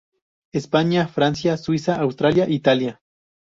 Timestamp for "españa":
0.51-1.07